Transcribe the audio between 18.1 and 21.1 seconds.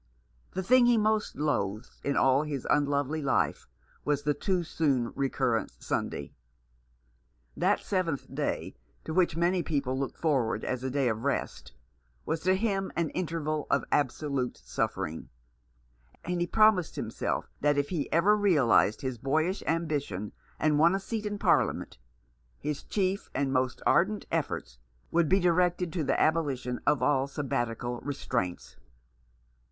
ever realized his boyish ambition and won a